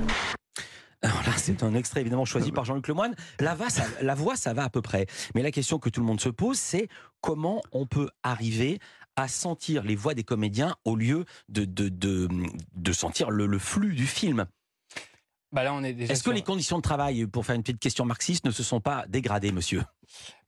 Alors 1.03 1.23
là, 1.27 1.33
c'est 1.37 1.63
un 1.63 1.75
extrait 1.75 2.01
évidemment 2.01 2.25
choisi 2.25 2.51
par 2.51 2.65
Jean-Luc 2.65 2.89
Lemoine. 2.89 3.15
La, 3.41 3.55
va, 3.55 3.71
ça- 3.71 3.85
la 4.03 4.15
voix, 4.15 4.37
ça 4.37 4.53
va 4.53 4.65
à 4.65 4.69
peu 4.71 4.83
près. 4.83 5.07
Mais 5.35 5.43
la 5.43 5.51
question 5.51 5.79
que 5.79 5.89
tout 5.89 6.01
le 6.01 6.07
monde 6.07 6.21
se 6.21 6.29
pose, 6.29 6.59
c'est 6.59 6.89
comment 7.21 7.63
on 7.73 7.87
peut 7.87 8.11
arriver 8.23 8.81
à 9.17 9.29
sentir 9.29 9.83
les 9.83 9.97
voix 9.97 10.15
des 10.15 10.25
comédiens 10.25 10.75
au 10.85 10.97
lieu 10.97 11.25
de, 11.49 11.65
de, 11.65 11.89
de, 11.89 12.29
de 12.75 12.93
sentir 12.93 13.31
le, 13.31 13.47
le 13.47 13.59
flux 13.59 13.95
du 13.95 14.07
film? 14.07 14.47
Bah 15.51 15.65
là 15.65 15.73
on 15.73 15.83
est 15.83 15.95
déjà 15.95 16.13
Est-ce 16.13 16.23
que 16.23 16.31
les 16.31 16.43
conditions 16.43 16.77
de 16.77 16.83
travail, 16.83 17.27
pour 17.27 17.47
faire 17.47 17.55
une 17.55 17.63
petite 17.63 17.81
question 17.81 18.05
marxiste, 18.05 18.45
ne 18.45 18.51
se 18.51 18.63
sont 18.63 18.81
pas 18.81 19.05
dégradées, 19.09 19.53
monsieur? 19.53 19.83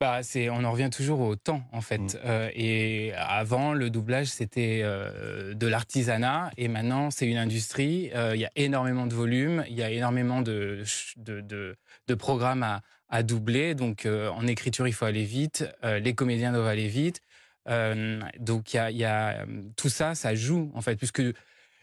Bah, 0.01 0.23
c'est, 0.23 0.49
on 0.49 0.65
en 0.65 0.73
revient 0.73 0.91
toujours 0.91 1.21
au 1.21 1.37
temps, 1.37 1.63
en 1.73 1.81
fait. 1.81 1.99
Mm. 1.99 2.19
Euh, 2.25 2.51
et 2.55 3.13
avant, 3.15 3.73
le 3.75 3.91
doublage, 3.91 4.29
c'était 4.29 4.81
euh, 4.83 5.55
de 5.55 5.67
l'artisanat. 5.67 6.51
Et 6.57 6.69
maintenant, 6.69 7.11
c'est 7.11 7.27
une 7.27 7.37
industrie. 7.37 8.11
Euh, 8.15 8.35
Il 8.35 8.41
y 8.41 8.47
a 8.47 8.51
énormément 8.57 9.07
de 9.07 9.15
volume. 9.15 9.65
Il 9.69 9.75
y 9.77 9.83
a 9.83 9.91
énormément 9.91 10.41
de, 10.43 10.83
de, 11.17 11.41
de, 11.41 11.77
de 12.07 12.15
programmes 12.15 12.63
à, 12.63 12.81
à 13.09 13.23
doubler. 13.23 13.75
Donc, 13.75 14.07
en 14.07 14.47
écriture, 14.47 14.89
il 14.89 14.93
faut 14.93 15.05
aller 15.05 15.25
vite. 15.25 15.67
Les 15.83 16.15
comédiens 16.15 16.53
doivent 16.53 16.67
aller 16.67 16.89
vite. 16.89 17.21
Donc, 17.67 18.73
il 18.73 18.77
y 18.77 18.79
a, 18.79 18.91
il 18.91 18.97
y 18.97 19.05
a, 19.05 19.45
tout 19.77 19.91
ça, 19.91 20.15
ça 20.15 20.35
joue, 20.35 20.71
en 20.75 20.81
fait, 20.81 20.97
puisque 20.97 21.23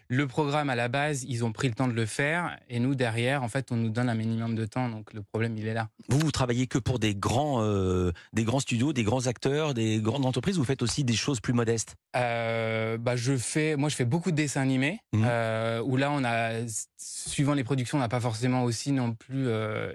le 0.10 0.28
programme, 0.28 0.70
à 0.70 0.76
la 0.76 0.88
base, 0.88 1.24
ils 1.28 1.44
ont 1.44 1.52
pris 1.52 1.68
le 1.68 1.74
temps 1.74 1.88
de 1.88 1.94
le 1.94 2.06
faire. 2.06 2.58
Et 2.70 2.80
nous, 2.80 2.96
derrière, 2.96 3.44
en 3.44 3.50
fait, 3.50 3.72
on 3.72 3.76
nous 3.76 3.90
donne 3.90 4.10
un 4.10 4.16
minimum 4.16 4.56
de 4.56 4.66
temps. 4.66 4.88
Donc, 4.90 5.14
le 5.14 5.22
problème, 5.22 5.58
il 5.58 5.68
est 5.68 5.74
là. 5.74 5.90
Vous, 6.10 6.20
vous 6.20 6.32
travaillez 6.32 6.68
que 6.68 6.78
pour 6.78 7.00
des 7.00 7.14
grands, 7.16 7.62
euh, 7.62 8.12
des 8.34 8.44
grands 8.44 8.60
studios, 8.60 8.94
des 8.94 9.04
grands 9.04 9.28
acteurs, 9.28 9.74
des 9.74 10.00
grandes 10.00 10.26
entreprises. 10.26 10.58
Vous 10.58 10.64
faites 10.64 10.82
aussi 10.82 11.04
des 11.04 11.16
choses 11.16 11.40
plus 11.42 11.54
modestes. 11.54 11.96
Euh, 12.16 12.98
bah 12.98 13.16
je 13.16 13.36
fais, 13.38 13.76
moi 13.76 13.90
je 13.90 13.96
fais 13.96 14.06
beaucoup 14.06 14.32
de 14.32 14.36
dessins 14.36 14.62
animés 14.62 15.00
Mhm. 15.14 15.26
euh, 15.28 15.82
où 15.82 15.98
là 15.98 16.10
on 16.12 16.24
a, 16.24 16.52
suivant 16.98 17.54
les 17.54 17.64
productions, 17.64 17.98
on 17.98 18.02
n'a 18.02 18.10
pas 18.10 18.20
forcément 18.20 18.64
aussi 18.64 18.92
non 18.92 19.14
plus 19.14 19.48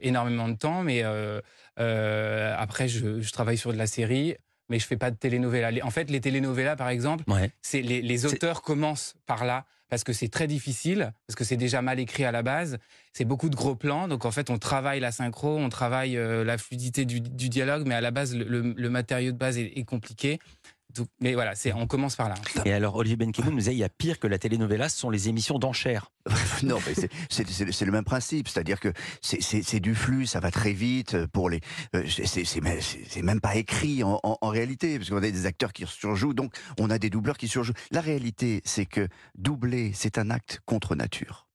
énormément 0.03 0.49
de 0.49 0.57
temps, 0.57 0.83
mais 0.83 1.03
après 1.77 2.89
je, 2.89 3.21
je 3.21 3.33
travaille 3.33 3.59
sur 3.59 3.73
de 3.73 3.79
la 3.79 3.87
série, 3.87 4.37
mais 4.73 4.79
je 4.81 4.87
fais 4.87 4.97
pas 4.97 5.11
de 5.11 5.17
télénovela. 5.17 5.71
Les- 5.71 5.83
En 5.83 5.91
fait, 5.91 6.11
les 6.11 6.21
télénovelas 6.21 6.75
par 6.77 6.89
exemple, 6.89 7.23
Ouais. 7.31 7.51
c'est 7.61 7.83
les, 7.83 8.01
les 8.03 8.27
auteurs 8.27 8.63
commencent 8.63 9.15
par 9.27 9.45
là 9.45 9.67
parce 9.91 10.03
que 10.05 10.15
c'est 10.15 10.29
très 10.29 10.47
difficile, 10.47 11.13
parce 11.27 11.37
que 11.37 11.45
c'est 11.45 11.59
déjà 11.59 11.83
mal 11.83 12.01
écrit 12.01 12.25
à 12.25 12.33
la 12.33 12.43
base. 12.43 12.79
C'est 13.13 13.27
beaucoup 13.27 13.51
de 13.51 13.57
gros 13.57 13.77
plans, 13.77 14.09
donc 14.09 14.25
en 14.25 14.31
fait 14.31 14.49
on 14.49 14.57
travaille 14.59 15.01
la 15.01 15.13
synchro, 15.13 15.59
on 15.59 15.69
travaille 15.69 16.17
euh, 16.17 16.43
la 16.45 16.57
fluidité 16.57 17.05
du, 17.05 17.21
du 17.21 17.51
dialogue, 17.51 17.87
mais 17.87 17.95
à 17.95 18.01
la 18.01 18.11
base 18.11 18.35
le, 18.35 18.45
le- 18.45 18.73
le 18.75 18.89
matériau 18.91 19.31
de 19.33 19.37
base 19.37 19.59
est, 19.59 19.71
est 19.79 19.85
compliqué. 19.85 20.39
Donc, 20.95 21.09
mais 21.21 21.35
voilà, 21.35 21.55
c'est 21.55 21.73
on 21.73 21.87
commence 21.87 22.17
par 22.17 22.29
là. 22.29 22.35
Et 22.65 22.73
alors, 22.73 22.97
Olivier 22.97 23.17
Benkemoun 23.17 23.53
nous 23.53 23.59
disait, 23.59 23.73
il 23.73 23.79
y 23.79 23.85
a 23.85 23.89
pire 23.89 24.19
que 24.19 24.27
la 24.27 24.39
telenovela, 24.39 24.89
ce 24.89 24.99
sont 24.99 25.11
les 25.11 25.29
émissions 25.29 25.59
d'enchères. 25.59 26.11
non, 26.63 26.79
mais 26.87 26.95
c'est- 26.95 27.11
c'est 27.31 27.49
c'est- 27.49 27.73
c'est 27.73 27.85
le 27.85 27.93
même 27.93 28.05
principe, 28.05 28.49
c'est-à-dire 28.49 28.79
que 28.79 28.93
c'est- 29.23 29.41
c'est 29.43 29.63
c'est 29.63 29.81
du 29.81 29.95
flux, 29.95 30.27
ça 30.27 30.41
va 30.41 30.51
très 30.51 30.73
vite 30.73 31.27
pour 31.27 31.49
les. 31.51 31.61
euh, 31.95 32.05
c'est- 32.09 32.27
C'est 32.27 32.45
c'est 32.45 32.61
même- 32.61 32.81
c'est- 32.81 33.05
c'est 33.09 33.23
même 33.23 33.41
pas 33.41 33.57
écrit 33.57 34.05
en, 34.05 34.21
en- 34.23 34.39
en 34.41 34.49
réalité, 34.49 34.99
parce 34.99 35.11
qu'on 35.11 35.17
a 35.17 35.21
des 35.21 35.47
acteurs 35.47 35.73
qui 35.73 35.85
surjouent, 35.87 36.35
donc 36.35 36.55
on 36.79 36.91
a 36.91 36.99
des 36.99 37.11
doubleurs 37.11 37.37
qui 37.39 37.49
surjouent. 37.49 37.75
La 37.91 38.01
réalité, 38.01 38.61
c'est 38.65 38.87
que 38.87 39.09
doubler, 39.35 39.93
c'est 39.95 40.19
un 40.19 40.31
acte 40.31 40.61
contre 40.67 40.95
nature. 40.95 41.47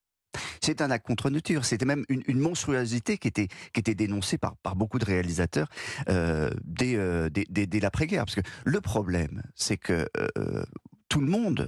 C'est 0.67 0.81
un 0.81 0.91
acte 0.91 1.07
contre 1.07 1.29
nature. 1.29 1.63
C'était 1.63 1.85
même 1.85 2.03
une, 2.09 2.23
une 2.27 2.39
monstruosité 2.39 3.17
qui 3.17 3.29
était, 3.29 3.47
qui 3.71 3.79
était 3.79 3.95
dénoncée 3.95 4.37
par, 4.37 4.57
par 4.57 4.75
beaucoup 4.75 4.99
de 4.99 5.05
réalisateurs 5.05 5.69
euh, 6.09 6.49
dès, 6.65 6.95
euh, 6.97 7.29
dès, 7.29 7.45
dès- 7.49 7.67
dès 7.67 7.79
l'après-guerre. 7.79 8.25
Parce 8.25 8.35
que 8.35 8.41
le 8.65 8.81
problème, 8.81 9.43
c'est 9.55 9.77
que 9.77 10.09
euh, 10.37 10.65
tout 11.07 11.21
le 11.21 11.27
monde 11.27 11.67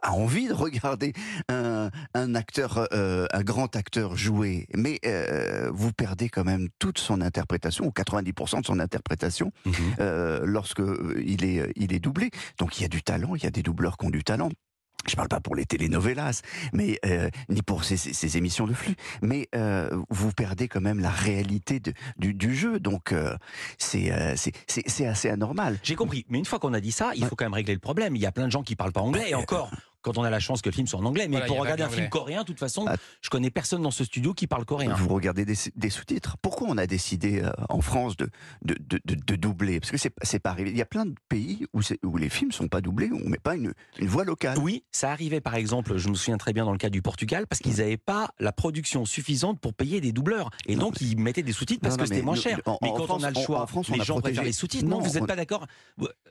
a 0.00 0.12
envie 0.12 0.46
de 0.46 0.52
regarder 0.52 1.12
un, 1.48 1.90
un 2.14 2.34
acteur, 2.36 2.86
euh, 2.92 3.26
un 3.32 3.42
grand 3.42 3.74
acteur 3.74 4.14
jouer, 4.14 4.68
mais 4.76 5.00
euh, 5.04 5.68
vous 5.74 5.92
perdez 5.92 6.28
quand 6.28 6.44
même 6.44 6.68
toute 6.78 6.98
son 7.00 7.20
interprétation, 7.20 7.84
ou 7.84 7.90
90% 7.90 8.60
de 8.60 8.66
son 8.66 8.78
interprétation, 8.78 9.50
euh, 9.98 10.42
lorsque 10.44 10.78
euh, 10.78 11.20
il 11.26 11.44
est, 11.44 11.72
il 11.74 11.92
est 11.92 11.98
doublé. 11.98 12.30
Donc 12.60 12.78
il 12.78 12.82
y 12.82 12.84
a 12.84 12.88
du 12.88 13.02
talent, 13.02 13.34
il 13.34 13.42
y 13.42 13.46
a 13.48 13.50
des 13.50 13.64
doubleurs 13.64 13.96
qui 13.98 14.06
ont 14.06 14.10
du 14.10 14.22
talent. 14.22 14.50
Je 15.06 15.16
parle 15.16 15.28
pas 15.28 15.40
pour 15.40 15.54
les 15.54 15.64
telenovelas, 15.64 16.42
mais 16.72 16.98
euh, 17.06 17.30
ni 17.48 17.62
pour 17.62 17.84
ces, 17.84 17.96
ces- 17.96 18.12
ces 18.12 18.36
émissions 18.36 18.66
de 18.66 18.74
flux, 18.74 18.94
mais 19.22 19.48
euh, 19.54 19.88
vous 20.10 20.32
perdez 20.32 20.68
quand 20.68 20.80
même 20.80 20.98
la 21.00 21.10
réalité 21.10 21.80
de- 21.80 21.92
du, 22.18 22.34
du 22.34 22.54
jeu, 22.54 22.78
donc 22.80 23.12
euh, 23.12 23.36
c'est 23.78 24.12
euh, 24.12 24.34
c'est 24.36 25.06
assez 25.06 25.30
anormal. 25.30 25.78
J'ai 25.82 25.94
compris. 25.94 26.26
Mais 26.28 26.38
une 26.38 26.44
fois 26.44 26.58
qu'on 26.58 26.74
a 26.74 26.80
dit 26.80 26.92
ça, 26.92 27.12
il 27.14 27.24
faut 27.26 27.36
quand 27.36 27.44
même 27.44 27.54
régler 27.54 27.74
le 27.74 27.80
problème. 27.80 28.16
Il 28.16 28.22
y 28.22 28.26
a 28.26 28.32
plein 28.32 28.46
de 28.46 28.52
gens 28.52 28.62
qui 28.62 28.76
parlent 28.76 28.92
pas 28.92 29.00
anglais. 29.00 29.30
Et 29.30 29.34
encore, 29.34 29.70
quand 30.12 30.18
on 30.18 30.24
a 30.24 30.30
la 30.30 30.40
chance 30.40 30.62
que 30.62 30.68
le 30.68 30.74
film 30.74 30.86
soit 30.86 30.98
en 31.00 31.04
anglais. 31.04 31.26
Mais 31.28 31.32
Voilà, 31.36 31.46
pour 31.46 31.58
regarder 31.58 31.82
un 31.82 31.88
film 31.90 32.08
coréen, 32.08 32.40
de 32.42 32.46
toute 32.46 32.58
façon, 32.58 32.84
Ah. 32.88 32.96
je 33.20 33.28
connais 33.30 33.50
personne 33.50 33.82
dans 33.82 33.90
ce 33.90 34.04
studio 34.04 34.32
qui 34.34 34.46
parle 34.46 34.64
coréen. 34.64 34.94
Vous 34.94 35.08
regardez 35.08 35.44
des, 35.44 35.54
des 35.76 35.90
sous-titres. 35.90 36.36
Pourquoi 36.42 36.68
on 36.70 36.78
a 36.78 36.86
décidé 36.86 37.42
euh, 37.42 37.50
en 37.68 37.80
France 37.80 38.16
de, 38.16 38.28
de, 38.62 38.74
de, 38.80 39.00
de- 39.04 39.14
de 39.14 39.36
doubler? 39.36 39.80
Parce 39.80 39.90
que 39.90 39.96
c'est 39.98 40.12
c'est 40.22 40.38
pas 40.38 40.50
arrivé. 40.50 40.70
Il 40.70 40.76
y 40.76 40.82
a 40.82 40.86
plein 40.86 41.04
de 41.06 41.14
pays 41.28 41.66
où, 41.74 41.80
où 42.04 42.16
les 42.16 42.28
films 42.28 42.52
sont 42.52 42.68
pas 42.68 42.80
doublés, 42.80 43.10
où 43.10 43.20
on 43.24 43.28
met 43.28 43.38
pas 43.38 43.54
une, 43.54 43.72
une 43.98 44.08
voix 44.08 44.24
locale. 44.24 44.58
Oui, 44.58 44.84
ça 44.92 45.10
arrivait 45.10 45.40
par 45.40 45.54
exemple, 45.54 45.96
je 45.98 46.08
me 46.08 46.14
souviens 46.14 46.38
très 46.38 46.52
bien 46.52 46.64
dans 46.64 46.72
le 46.72 46.78
cas 46.78 46.90
du 46.90 47.02
Portugal, 47.02 47.46
parce 47.46 47.60
qu'ils 47.60 47.76
n'avaient 47.76 47.96
pas 47.96 48.30
la 48.40 48.52
production 48.52 49.04
suffisante 49.04 49.60
pour 49.60 49.74
payer 49.74 50.00
des 50.00 50.12
doubleurs. 50.12 50.50
Et 50.66 50.74
Non, 50.76 50.86
donc 50.86 51.00
ils 51.00 51.18
mettaient 51.18 51.42
des 51.42 51.52
sous-titres 51.52 51.82
parce 51.82 51.96
Non, 51.96 52.04
que 52.04 52.08
c'était 52.08 52.22
moins 52.22 52.34
cher. 52.34 52.60
en- 52.66 52.78
mais 52.82 52.88
quand 52.96 53.04
France, 53.04 53.22
on 53.22 53.24
a 53.24 53.30
le 53.30 53.40
choix, 53.40 53.62
en 53.62 53.66
France, 53.66 53.88
on 53.90 53.94
les 53.94 54.00
a 54.00 54.04
gens 54.04 54.14
protégé- 54.14 54.22
préfèrent 54.34 54.44
les 54.44 54.52
sous-titres. 54.52 54.84
Non, 54.86 54.98
Non, 54.98 55.02
vous 55.02 55.12
n'êtes 55.14 55.22
on- 55.22 55.26
pas 55.26 55.36
d'accord? 55.36 55.66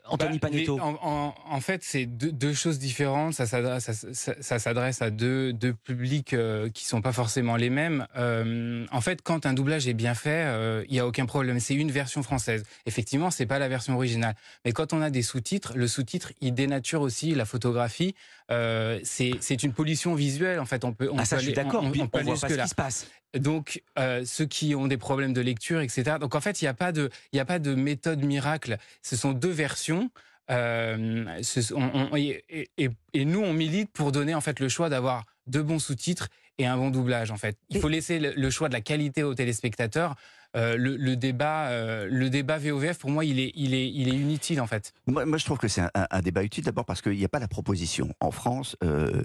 Anthony 0.09 0.39
Bah, 0.39 0.49
les- 0.49 0.63
Panetto 0.65 0.79
en, 0.79 0.97
en- 1.01 1.33
en 1.49 1.59
fait, 1.61 1.81
c'est 1.83 2.05
deux, 2.05 2.31
deux 2.31 2.53
choses 2.53 2.79
différentes. 2.79 3.33
Ça 3.33 3.45
s'adresse, 3.45 3.66
ça, 3.79 3.93
ça- 3.93 4.33
ça 4.39 4.59
s'adresse 4.59 5.01
à 5.01 5.09
deux, 5.09 5.53
deux 5.53 5.73
publics 5.73 6.33
euh, 6.33 6.69
qui 6.69 6.85
sont 6.85 7.01
pas 7.01 7.11
forcément 7.11 7.55
les 7.55 7.69
mêmes. 7.69 8.07
Euh, 8.15 8.85
en 8.91 9.01
fait, 9.01 9.21
quand 9.21 9.45
un 9.45 9.53
doublage 9.53 9.87
est 9.87 9.93
bien 9.93 10.13
fait, 10.13 10.43
euh, 10.45 10.83
il 10.89 10.95
y 10.95 10.99
a 10.99 11.05
aucun 11.07 11.25
problème. 11.25 11.59
C'est 11.59 11.75
une 11.75 11.91
version 11.91 12.23
française. 12.23 12.63
Effectivement, 12.85 13.31
c'est 13.31 13.45
pas 13.45 13.59
la 13.59 13.67
version 13.67 13.95
originale. 13.95 14.35
Mais 14.65 14.71
quand 14.71 14.93
on 14.93 15.01
a 15.01 15.09
des 15.09 15.21
sous-titres, 15.21 15.73
le 15.75 15.87
sous-titre, 15.87 16.31
il 16.41 16.53
dénature 16.53 17.01
aussi 17.01 17.35
la 17.35 17.45
photographie. 17.45 18.15
Euh, 18.51 18.99
c'est 19.03 19.63
une 19.63 19.73
pollution 19.73 20.15
visuelle. 20.15 20.59
En 20.59 20.65
fait, 20.65 20.85
on 20.85 20.93
peut. 20.93 21.09
On 21.11 21.17
Ah 21.19 21.25
ça, 21.25 21.35
peut 21.35 21.41
je 21.41 21.45
suis 21.47 21.53
d'accord. 21.53 21.83
on- 21.83 21.87
on 21.87 22.03
on, 22.03 22.07
peut 22.07 22.21
voit 22.21 22.35
pas 22.37 22.49
ce 22.49 22.55
qui 22.61 22.67
se 22.69 22.75
passe. 22.75 23.07
Donc, 23.37 23.81
euh, 23.99 24.23
ceux 24.25 24.45
qui 24.45 24.73
ont 24.73 24.87
des 24.87 24.97
problèmes 24.97 25.33
de 25.33 25.41
lecture, 25.41 25.81
etc. 25.81 26.15
Donc, 26.19 26.33
en 26.33 26.41
fait, 26.41 26.61
il 26.61 26.65
n'y 26.65 26.69
a 26.69 26.73
pas 26.73 26.91
de, 26.91 27.09
il 27.33 27.35
n'y 27.35 27.39
a 27.41 27.45
pas 27.45 27.59
de 27.59 27.75
méthode 27.75 28.23
miracle. 28.23 28.77
Ce 29.01 29.15
sont 29.17 29.33
deux 29.33 29.51
versions. 29.51 30.09
Euh, 30.49 31.25
ce- 31.43 31.73
on- 31.73 32.09
on- 32.11 32.15
et, 32.15 32.43
et- 32.77 32.89
et 33.13 33.25
nous, 33.25 33.41
on 33.41 33.53
milite 33.53 33.91
pour 33.91 34.11
donner 34.11 34.33
en 34.35 34.41
fait 34.41 34.59
le 34.59 34.69
choix 34.69 34.89
d'avoir 34.89 35.25
de 35.47 35.61
bons 35.61 35.79
sous-titres 35.79 36.29
et 36.57 36.65
un 36.65 36.77
bon 36.77 36.89
doublage. 36.89 37.31
En 37.31 37.37
fait, 37.37 37.57
il 37.69 37.79
faut 37.79 37.89
laisser 37.89 38.19
le, 38.19 38.33
le 38.35 38.49
choix 38.49 38.67
de 38.69 38.73
la 38.73 38.81
qualité 38.81 39.23
aux 39.23 39.35
téléspectateurs. 39.35 40.15
Euh, 40.55 40.77
le, 40.77 40.95
le 40.95 41.17
débat, 41.17 41.67
euh, 41.67 42.07
le 42.09 42.29
débat 42.29 42.57
VOVF, 42.57 42.97
pour 42.99 43.09
moi, 43.11 43.25
il 43.25 43.37
est, 43.39 43.51
il 43.55 43.73
est, 43.73 43.89
il 43.91 44.07
est 44.07 44.15
inutile 44.15 44.61
en 44.61 44.65
fait. 44.65 44.93
Moi, 45.05 45.25
moi, 45.25 45.37
je 45.37 45.43
trouve 45.45 45.57
que 45.57 45.67
c'est 45.67 45.81
un, 45.93 46.21
débat 46.21 46.41
utile 46.43 46.63
d'abord 46.63 46.85
parce 46.85 47.01
qu'il 47.01 47.11
n'y 47.17 47.25
a 47.25 47.29
pas 47.29 47.39
la 47.39 47.49
proposition. 47.49 48.13
En 48.21 48.31
France, 48.31 48.77
euh, 48.83 49.23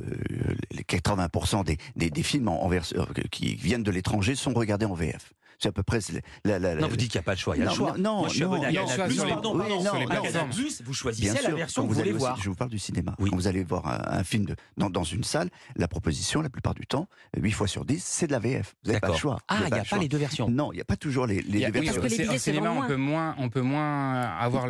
les 0.73 0.83
80% 0.83 1.65
des, 1.65 1.79
des, 1.97 2.11
des 2.11 2.23
films 2.25 2.49
en, 2.49 2.65
en 2.65 2.69
vers- 2.69 2.85
qui 3.31 3.55
viennent 3.55 3.85
de 3.85 3.91
l'étranger 3.93 4.35
sont 4.35 4.53
regardés 4.53 4.85
en 4.85 4.95
VF. 4.95 5.33
C'est 5.59 5.69
à 5.69 5.73
peu 5.73 5.83
près 5.83 5.99
la, 6.45 6.59
la- 6.59 6.75
la- 6.75 6.81
Non, 6.81 6.89
vous 6.89 6.97
dites 6.97 7.11
qu'il 7.11 7.19
n'y 7.19 7.23
a 7.23 7.25
pas 7.25 7.33
le 7.33 7.39
choix. 7.39 7.57
Il 7.57 7.61
y 7.61 7.63
a 7.63 7.67
Non, 7.67 7.71
le 7.73 7.77
choix. 7.77 7.95
non, 7.99 8.19
Moi, 8.21 8.29
je 8.29 8.35
suis 8.35 8.43
non, 8.43 8.53
abonné 8.53 8.67
à 8.67 8.73
Canal+. 8.73 8.97
Pardon, 8.97 9.53
oui, 9.55 9.59
pardon. 9.69 9.85
non, 9.85 10.07
Canal+, 10.23 10.47
vous 10.85 10.95
choisissez 10.95 11.25
Bien 11.25 11.35
la 11.35 11.41
sûr, 11.49 11.57
version 11.57 11.83
que 11.83 11.89
vous 11.89 11.95
voulez 11.95 12.03
allez 12.09 12.13
au- 12.15 12.19
voir. 12.19 12.37
Je 12.41 12.49
vous 12.49 12.55
parle 12.57 12.71
du 12.71 12.79
cinéma. 12.79 13.15
Quand 13.19 13.35
vous 13.37 13.47
allez 13.49 13.65
voir 13.65 13.87
un, 13.87 14.19
un 14.19 14.25
film 14.25 14.45
de- 14.47 14.57
dans, 14.77 14.91
dans 14.91 15.05
une 15.05 15.25
salle, 15.25 15.49
la 15.77 15.89
proposition, 15.89 16.43
la 16.43 16.51
plupart 16.51 16.75
du 16.75 16.87
temps, 16.87 17.07
8 17.37 17.51
fois 17.53 17.67
sur 17.67 17.85
10, 17.85 18.03
c'est 18.05 18.27
de 18.27 18.33
la 18.33 18.39
VF. 18.39 18.75
Vous 18.85 18.89
n'avez 18.89 19.01
pas 19.01 19.09
le 19.09 19.15
choix. 19.15 19.39
Ah, 19.49 19.57
Vous 19.59 19.65
il 19.69 19.73
n'y 19.75 19.79
a 19.81 19.85
pas 19.85 19.99
les 19.99 20.09
deux 20.09 20.19
versions. 20.19 20.49
Non, 20.49 20.73
il 20.73 20.77
n'y 20.77 20.81
a 20.83 20.85
pas 20.85 20.97
toujours 20.97 21.27
les, 21.27 21.43
deux 21.43 21.59
oui, 21.59 21.71
versions. 21.71 22.03
au 22.03 22.07
cin- 22.07 22.35
au 22.35 22.39
cinéma, 22.39 22.71
on 22.71 22.87
peut 22.87 22.97
moins, 22.97 23.35
on 23.39 23.49
peut 23.49 23.61
moins 23.61 24.23
avoir. 24.39 24.67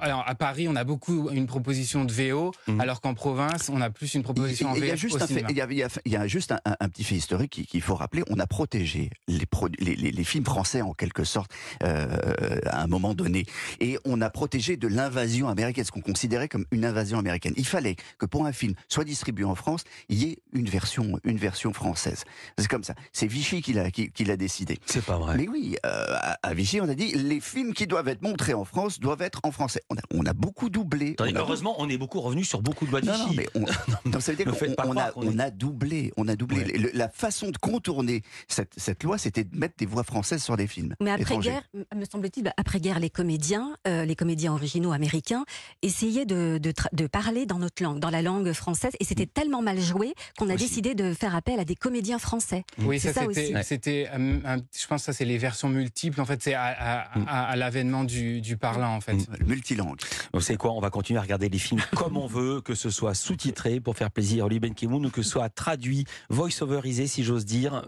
Alors 0.00 0.24
à 0.26 0.34
Paris, 0.34 0.66
on 0.68 0.76
a 0.76 0.84
beaucoup 0.84 1.30
une 1.30 1.46
proposition 1.46 2.04
de 2.04 2.12
VO, 2.12 2.52
alors 2.78 3.00
qu'en 3.00 3.14
province, 3.14 3.68
on 3.68 3.80
a 3.80 3.90
plus 3.90 4.14
une 4.14 4.22
proposition 4.22 4.70
en 4.70 4.74
Il 4.74 4.84
y 4.84 4.90
a 4.90 4.94
VF 4.94 5.00
juste 5.00 5.22
un 5.22 5.26
fait, 5.26 5.44
il 5.50 5.56
y 5.56 5.60
a, 5.60 5.66
il 5.70 6.12
y 6.12 6.16
il 6.24 6.28
juste 6.28 6.52
un, 6.52 6.60
un- 6.64 6.76
un 6.80 6.88
petit 6.88 7.04
fait 7.04 7.14
historique 7.16 7.66
qu'il 7.68 7.80
faut 7.82 7.94
rappeler. 7.94 8.22
On 8.30 8.38
a 8.38 8.46
protégé 8.46 9.10
les, 9.28 9.44
produ- 9.46 9.76
les, 9.78 9.94
les- 9.96 10.10
les 10.10 10.24
films 10.24 10.44
français 10.44 10.80
en 10.82 10.92
quelque 10.94 11.24
sorte 11.24 11.50
euh, 11.82 12.58
à 12.66 12.82
un 12.82 12.86
moment 12.86 13.14
donné, 13.14 13.46
et 13.80 13.98
on 14.04 14.20
a 14.20 14.30
protégé 14.30 14.76
de 14.76 14.88
l'invasion 14.88 15.48
américaine, 15.48 15.84
ce 15.84 15.90
qu'on 15.90 16.00
considérait 16.00 16.48
comme 16.48 16.64
une 16.70 16.84
invasion 16.84 17.18
américaine. 17.18 17.54
Il 17.56 17.66
fallait 17.66 17.96
que 18.18 18.26
pour 18.26 18.46
un 18.46 18.52
film 18.52 18.74
soit 18.88 19.04
distribué 19.04 19.44
en 19.44 19.54
France, 19.54 19.84
il 20.08 20.22
y 20.22 20.30
ait 20.30 20.38
une 20.52 20.68
version, 20.68 21.18
une 21.24 21.38
version 21.38 21.72
française. 21.72 22.24
C'est 22.58 22.68
comme 22.68 22.84
ça. 22.84 22.94
C'est 23.12 23.26
Vichy 23.26 23.62
qui 23.62 23.72
l'a 23.72 23.90
qui, 23.90 24.10
qui 24.10 24.24
l'a 24.24 24.36
décidé. 24.36 24.78
C'est 24.86 25.04
pas 25.04 25.18
vrai. 25.18 25.36
Mais 25.36 25.48
oui, 25.48 25.76
euh, 25.86 26.04
à, 26.14 26.38
à 26.42 26.54
Vichy, 26.54 26.80
on 26.80 26.88
a 26.88 26.94
dit 26.94 27.12
les 27.14 27.40
films 27.40 27.74
qui 27.74 27.86
doivent 27.86 28.08
être 28.08 28.22
montrés 28.22 28.54
en 28.54 28.64
France 28.64 28.98
doivent 29.00 29.22
être 29.22 29.40
en 29.44 29.50
français. 29.52 29.82
On 29.90 29.96
a, 29.96 30.00
on 30.14 30.24
a 30.24 30.32
beaucoup 30.32 30.70
doublé. 30.70 31.10
Attendez, 31.12 31.32
On 31.34 31.36
a- 31.36 31.40
heureusement, 31.40 31.74
on 31.78 31.88
est 31.90 31.98
beaucoup 31.98 32.20
revenu 32.20 32.42
sur 32.42 32.62
beaucoup 32.62 32.86
de 32.86 32.90
lois 32.90 33.02
de 33.02 33.06
non, 33.06 33.18
non, 33.18 33.28
mais 33.36 33.46
on, 33.54 33.60
non, 34.08 34.18
ça 34.20 34.32
veut 34.32 34.36
dire 34.38 34.46
qu'on 34.46 34.96
a, 34.98 35.12
on 35.16 35.50
doublé, 35.54 36.12
on 36.16 36.26
a 36.26 36.36
doublé. 36.36 36.64
Le- 36.64 36.90
la 36.94 37.08
façon 37.10 37.50
de 37.50 37.58
contourner 37.58 38.22
cette, 38.48 38.72
cette 38.78 39.02
loi, 39.02 39.18
c'était 39.18 39.44
de 39.44 39.54
mettre 39.56 39.74
des 39.76 39.84
voix 39.86 40.02
françaises 40.02 40.42
sur 40.42 40.56
des 40.56 40.66
films. 40.66 40.94
Mais 41.02 41.10
après-guerre, 41.10 41.62
me 41.94 42.04
semble-t-il, 42.10 42.44
bah, 42.44 42.54
après-guerre, 42.56 42.98
les 42.98 43.10
comédiens, 43.10 43.76
euh, 43.86 44.04
les 44.06 44.16
comédiens 44.16 44.52
originaux 44.54 44.92
américains, 44.92 45.44
essayaient 45.82 46.24
de, 46.26 46.58
de, 46.58 46.72
tra- 46.72 46.94
de 46.94 47.06
parler 47.06 47.44
dans 47.44 47.58
notre 47.58 47.82
langue, 47.82 47.98
dans 48.00 48.10
la 48.10 48.22
langue 48.22 48.52
française, 48.52 48.92
et 49.00 49.04
c'était 49.04 49.26
tellement 49.26 49.60
mal 49.62 49.78
joué 49.80 50.14
qu'on 50.38 50.48
a 50.48 50.56
décidé 50.56 50.94
de 50.94 51.12
faire 51.12 51.34
appel 51.34 51.60
à 51.60 51.64
des 51.66 51.76
comédiens 51.76 52.18
français. 52.18 52.64
Oui, 52.78 52.98
c'est 52.98 53.12
ça, 53.12 53.20
ça 53.22 53.26
aussi. 53.26 53.52
c'était, 53.62 54.08
je 54.14 54.86
pense 54.86 55.02
que 55.02 55.06
ça 55.06 55.12
c'est 55.12 55.24
les 55.26 55.38
versions 55.38 55.68
multiples. 55.68 56.20
En 56.20 56.24
fait, 56.24 56.42
c'est 56.42 56.54
à, 56.54 56.64
à- 56.64 57.18
Mm. 57.18 57.24
à- 57.28 57.44
à 57.50 57.56
l'avènement 57.56 58.04
du, 58.04 58.40
du 58.40 58.56
parlant 58.56 58.94
en 58.94 59.00
fait. 59.00 59.16
Le 59.38 59.44
multilangue. 59.74 59.98
Vous 60.32 60.56
quoi 60.56 60.72
On 60.72 60.80
va 60.80 60.90
continuer 60.90 61.18
à 61.18 61.22
regarder 61.22 61.48
les 61.48 61.58
films 61.58 61.80
comme 61.96 62.16
on 62.16 62.26
veut, 62.26 62.60
que 62.60 62.74
ce 62.74 62.90
soit 62.90 63.14
sous-titré 63.14 63.80
pour 63.80 63.96
faire 63.96 64.10
plaisir 64.10 64.44
à 64.44 64.46
Oli 64.46 64.60
Benkemoun 64.60 65.06
ou 65.06 65.10
que 65.10 65.22
ce 65.22 65.30
soit 65.30 65.48
traduit, 65.48 66.04
voice-overisé 66.30 67.06
si 67.06 67.24
j'ose 67.24 67.44
dire, 67.44 67.84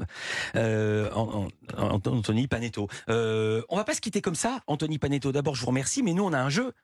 euh, 0.57 1.09
en- 1.15 1.49
en- 1.77 2.01
Anthony 2.07 2.47
Panetto. 2.49 2.89
Euh, 3.09 3.63
on 3.69 3.77
va 3.77 3.85
pas 3.85 3.95
se 3.95 4.01
quitter 4.01 4.21
comme 4.21 4.35
ça, 4.35 4.61
Anthony 4.67 4.99
Panetto. 4.99 5.33
D'abord, 5.33 5.55
je 5.55 5.61
vous 5.61 5.67
remercie, 5.69 6.03
mais 6.03 6.13
nous 6.13 6.25
on 6.25 6.33
a 6.33 6.39
un 6.41 6.49
jeu 6.51 6.73